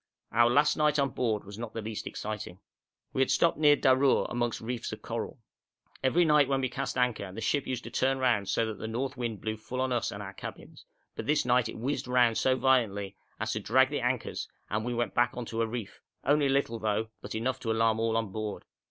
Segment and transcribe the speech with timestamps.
[0.31, 2.57] Our last night on board was not the least exciting.
[3.13, 5.37] We had stopped near Darour amongst reefs of coral.
[6.03, 8.87] Every night when we cast anchor the ship used to turn round so that the
[8.87, 10.85] north wind blew full on us and our cabins,
[11.15, 14.93] but this night it whizzed round so violently as to drag the anchors, and we
[14.95, 18.17] went back on to a reef only a little, though, but enough to alarm all
[18.17, 18.65] on board.